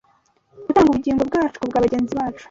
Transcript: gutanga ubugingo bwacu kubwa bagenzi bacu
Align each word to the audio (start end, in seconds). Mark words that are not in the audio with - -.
gutanga 0.65 0.87
ubugingo 0.91 1.21
bwacu 1.29 1.57
kubwa 1.61 1.83
bagenzi 1.85 2.13
bacu 2.19 2.39